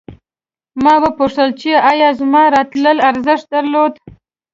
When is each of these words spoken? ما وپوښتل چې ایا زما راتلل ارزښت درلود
ما 0.83 0.93
وپوښتل 1.03 1.49
چې 1.61 1.71
ایا 1.91 2.09
زما 2.19 2.43
راتلل 2.55 2.97
ارزښت 3.09 3.45
درلود 3.53 3.93